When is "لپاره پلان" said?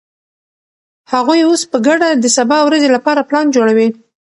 2.95-3.45